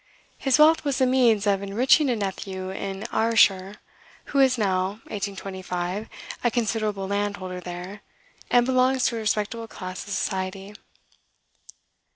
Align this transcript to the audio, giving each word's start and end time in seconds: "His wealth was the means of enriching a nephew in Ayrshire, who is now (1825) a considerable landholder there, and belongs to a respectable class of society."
"His 0.39 0.57
wealth 0.57 0.83
was 0.83 0.97
the 0.97 1.05
means 1.05 1.45
of 1.45 1.61
enriching 1.61 2.09
a 2.09 2.15
nephew 2.15 2.71
in 2.71 3.05
Ayrshire, 3.13 3.75
who 4.25 4.39
is 4.39 4.57
now 4.57 4.99
(1825) 5.13 6.09
a 6.43 6.49
considerable 6.49 7.07
landholder 7.07 7.59
there, 7.59 8.01
and 8.49 8.65
belongs 8.65 9.05
to 9.05 9.17
a 9.17 9.19
respectable 9.19 9.67
class 9.67 10.03
of 10.07 10.09
society." 10.11 10.73